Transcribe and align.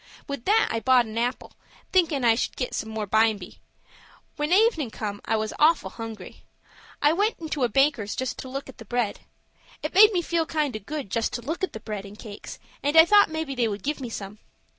With 0.27 0.45
that 0.45 0.69
I 0.71 0.79
bought 0.79 1.05
an 1.05 1.15
apple, 1.19 1.51
thinkin' 1.91 2.25
I 2.25 2.33
should 2.33 2.55
get 2.55 2.73
some 2.73 2.89
more 2.89 3.05
bimeby. 3.05 3.59
When 4.35 4.51
evenin' 4.51 4.89
come 4.89 5.21
I 5.25 5.35
was 5.35 5.53
awful 5.59 5.91
hungry. 5.91 6.41
I 7.03 7.13
went 7.13 7.37
into 7.39 7.63
a 7.63 7.69
baker's 7.69 8.15
just 8.15 8.39
to 8.39 8.49
look 8.49 8.67
at 8.67 8.79
the 8.79 8.85
bread. 8.85 9.19
It 9.83 9.93
made 9.93 10.11
me 10.11 10.23
feel 10.23 10.47
kind 10.47 10.75
o' 10.75 10.79
good 10.79 11.11
just 11.11 11.33
to 11.33 11.43
look 11.43 11.63
at 11.63 11.73
the 11.73 11.79
bread 11.79 12.05
and 12.07 12.17
cakes, 12.17 12.57
and 12.81 12.97
I 12.97 13.05
thought 13.05 13.29
maybe 13.29 13.53
they 13.53 13.67
would 13.67 13.83
give 13.83 14.01
me 14.01 14.09
some. 14.09 14.39